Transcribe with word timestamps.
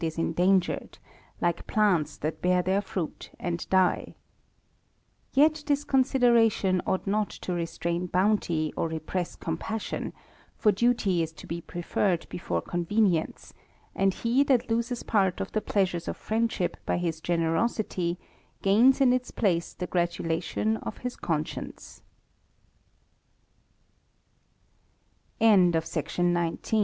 95 0.03 0.13
is 0.13 0.17
endangered, 0.17 0.97
like 1.41 1.67
plants 1.67 2.17
that 2.17 2.41
bear 2.41 2.63
their 2.63 2.81
fruit 2.81 3.29
and 3.39 3.69
die.* 3.69 4.15
Yet 5.31 5.63
this 5.67 5.83
consideration 5.83 6.81
ought 6.87 7.05
not 7.05 7.29
to 7.29 7.53
restrain 7.53 8.07
bounty, 8.07 8.73
or 8.75 8.87
repress 8.87 9.35
compassion; 9.35 10.11
for 10.57 10.71
duty 10.71 11.21
is 11.21 11.31
to 11.33 11.45
be 11.45 11.61
preferred 11.61 12.25
before 12.29 12.63
con 12.63 12.83
venience, 12.87 13.53
and 13.95 14.11
he 14.15 14.43
that 14.45 14.71
loses 14.71 15.03
part 15.03 15.39
of 15.39 15.51
the 15.51 15.61
pleasures 15.61 16.07
of 16.07 16.17
friend 16.17 16.51
ship 16.51 16.77
by 16.83 16.97
his 16.97 17.21
generosity, 17.21 18.17
gains 18.63 19.01
in 19.01 19.13
its 19.13 19.29
place 19.29 19.75
the 19.75 19.85
gratulation 19.85 20.77
of 20.77 20.97
his 21.05 21.15